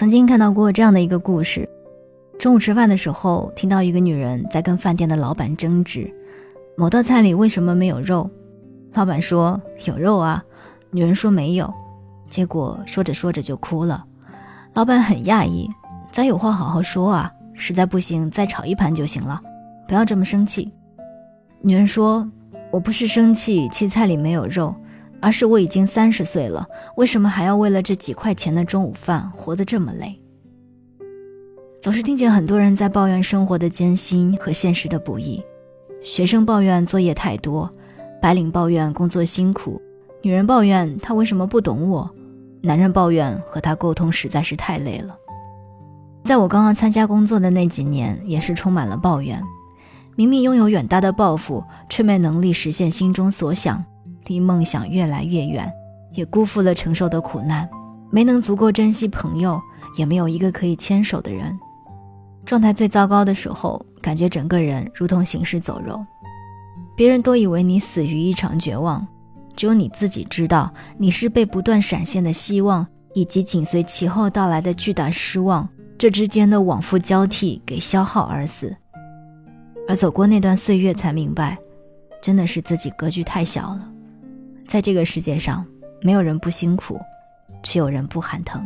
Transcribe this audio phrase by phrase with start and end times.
[0.00, 1.68] 曾经看到过这样的一个故事：
[2.38, 6.10] 中午吃饭的时候，听到一个女人在跟饭店的老板争执，
[6.74, 8.30] 某道菜里为什么没有肉？
[8.94, 10.42] 老板说有肉啊，
[10.90, 11.70] 女人说没有，
[12.30, 14.02] 结果说着说着就哭了。
[14.72, 15.68] 老板很讶异
[16.10, 19.38] ：“咱有话好好说啊，实在不行再炒一盘就行了，
[19.86, 20.72] 不要这么生气。”
[21.60, 22.26] 女人说
[22.72, 24.74] ：“我不是生气，其菜里没有肉。”
[25.20, 26.66] 而是我已经三十岁了，
[26.96, 30.18] 为什么还要为了这几块钱的中午饭活得这么累？
[31.80, 35.42] 总是听见很多人在抱怨生活的艰辛和现实的不易，
[36.02, 37.70] 学生抱怨作业太多，
[38.20, 39.80] 白领抱怨工作辛苦，
[40.22, 42.10] 女人抱怨他为什么不懂我，
[42.60, 45.16] 男人抱怨和他沟通实在是太累了。
[46.22, 49.42] 在我刚刚参加工作的那几年，也是充满了抱怨，
[50.16, 53.82] 明明拥有远大的抱负，却没能力实现心中所想。
[54.26, 55.72] 离梦想越来越远，
[56.12, 57.68] 也辜负了承受的苦难，
[58.10, 59.60] 没能足够珍惜朋友，
[59.96, 61.58] 也没有一个可以牵手的人。
[62.46, 66.04] 状态最糟糕的时候，感觉整个人如同行尸走肉。
[66.96, 69.06] 别人都以为你死于一场绝望，
[69.56, 78.76] 只有你自己知道，你是被不断闪现的希望以及紧随其后到来的巨大失望这之间的往复交替给消耗而死。
[79.88, 81.58] 而走过那段岁月，才明白，
[82.22, 83.89] 真的是自己格局太小了。
[84.70, 85.66] 在这个世界上，
[86.00, 87.00] 没有人不辛苦，
[87.60, 88.64] 只有人不喊疼。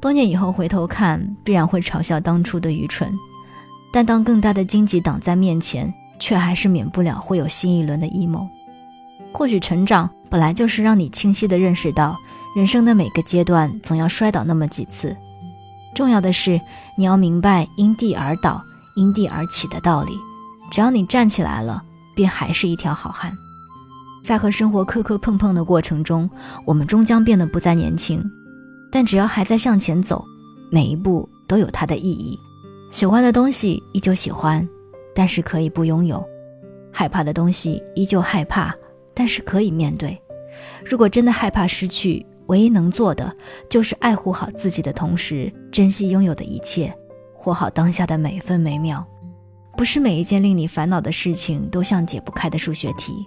[0.00, 3.12] 多年以后回头看，必然会嘲笑当初的愚蠢。
[3.92, 8.46] 但当更大的荆棘挡在面前，却还是免不了会有新一轮的 emo。
[9.32, 12.16] 或许成长本来就是让你清晰地认识到，
[12.54, 15.16] 人生的每个阶段总要摔倒那么几次。
[15.96, 16.60] 重要的是，
[16.96, 18.62] 你要明白因地而倒、
[18.94, 20.12] 因地而起的道理。
[20.70, 21.82] 只要你站起来了，
[22.14, 23.32] 便还是一条好汉。
[24.22, 26.28] 在和生活磕磕碰碰的过程中，
[26.64, 28.22] 我们终将变得不再年轻。
[28.92, 30.24] 但只要还在向前走，
[30.70, 32.38] 每一步都有它的意义。
[32.90, 34.68] 喜欢的东西依旧喜欢，
[35.14, 36.20] 但是可以不拥有；
[36.92, 38.74] 害怕的东西依旧害怕，
[39.14, 40.20] 但是可以面对。
[40.84, 43.32] 如果真的害怕失去，唯一能做的
[43.68, 46.92] 就是爱护好自己的同时，珍惜拥有的一切，
[47.32, 49.06] 活好当下的每分每秒。
[49.76, 53.24] 不是每一件令你烦恼的事情都像解不开的数学题。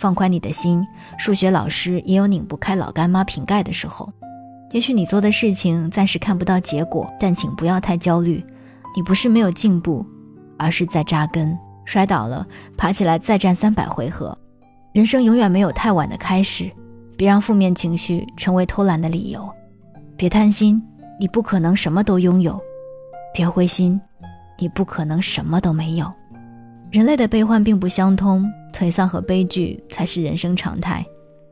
[0.00, 0.82] 放宽你的心，
[1.18, 4.10] 数学老师也有拧不开老干妈瓶盖的时候。
[4.70, 8.42] 也许你做的事情暂时看不到结果，但请不要太焦虑。
[8.96, 10.06] 你不是没有进步，
[10.58, 11.54] 而是在扎根。
[11.84, 12.46] 摔倒了，
[12.78, 14.36] 爬起来再战三百回合。
[14.94, 16.70] 人生永远没有太晚的开始，
[17.18, 19.46] 别让负面情绪成为偷懒的理由。
[20.16, 20.82] 别贪心，
[21.18, 22.54] 你不可能什么都拥有；
[23.34, 24.00] 别灰心，
[24.58, 26.10] 你不可能什么都没有。
[26.90, 31.04] 人类的悲欢并不相通，颓丧和悲剧才是人生常态，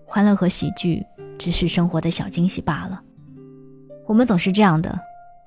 [0.04, 1.04] 欢乐和喜剧
[1.38, 3.00] 只是生活的小惊喜罢了。
[4.06, 4.98] 我们总是这样的，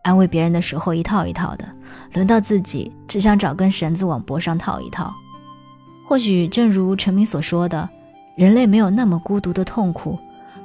[0.04, 1.68] 安慰别人的时候一套一套的，
[2.14, 5.14] 轮到自己只想找根绳子往脖上套一套。
[6.08, 7.90] 或许正如陈明所说的，
[8.36, 10.20] 人类没有那么孤独的痛苦，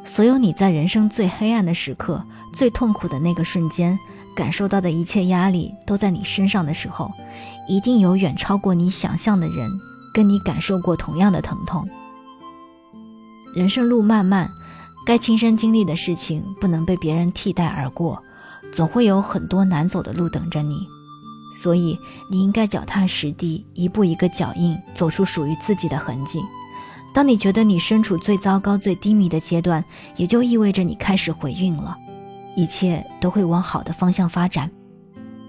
[0.04, 3.96] 所有你在人生最黑暗的时刻、最痛苦的那个瞬间
[4.34, 7.10] 感受到的一切压力，都在你身上的时候。
[7.68, 9.68] 一定有远超过你想象的人，
[10.16, 11.86] 跟你感受过同样的疼痛。
[13.54, 14.50] 人生路漫漫，
[15.04, 18.22] 该亲身经历的事情不能被别人替代而过，
[18.72, 20.88] 总会有很多难走的路等着你。
[21.52, 21.98] 所以，
[22.30, 26.40] 你应该脚踏实地，一步一个脚印，走出属于自己的痕迹。
[27.12, 29.84] 当你觉得你身处最糟糕、最低迷的阶段，
[30.16, 31.94] 也就意味着你开始回运了，
[32.56, 34.70] 一切都会往好的方向发展。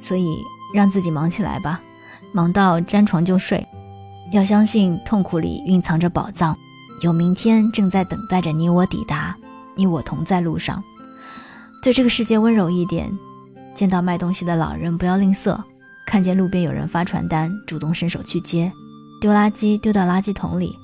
[0.01, 0.38] 所以，
[0.75, 1.80] 让自己忙起来吧。
[2.33, 3.65] 忙到沾床就睡，
[4.31, 6.56] 要相信痛苦里蕴藏着宝藏，
[7.01, 9.35] 有明天正在等待着你我抵达，
[9.75, 10.83] 你我同在路上。
[11.81, 13.09] 对这个世界温柔一点，
[13.74, 15.57] 见到卖东西的老人不要吝啬，
[16.06, 18.71] 看见路边有人发传单，主动伸手去接，
[19.21, 20.75] 丢垃圾丢到垃圾桶里，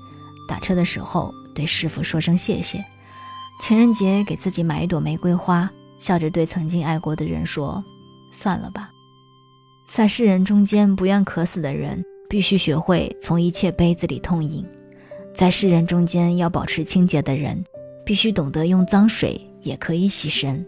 [0.47, 2.83] 打车的时候对师傅说声谢谢，
[3.59, 5.69] 情人节给自己买一朵玫瑰花，
[5.99, 7.83] 笑着对曾经爱过的人说，
[8.31, 8.89] 算了吧。
[9.89, 12.03] 在世人中间不愿渴死的人，
[12.33, 14.65] 必须学会从一切杯子里痛饮；
[15.35, 17.63] 在世人中间要保持清洁的人，
[18.03, 20.65] 必须懂得用脏水也可以洗身。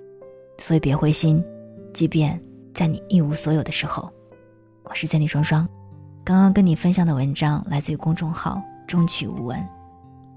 [0.60, 1.44] 所以别灰心，
[1.92, 2.40] 即便
[2.72, 4.08] 在你一无所有的时候。
[4.84, 5.68] 我是三 D 双双，
[6.24, 9.60] 刚刚跟你分享的文章来自于公众号“中曲无闻”，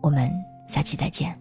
[0.01, 0.33] 我们
[0.67, 1.39] 下期再见。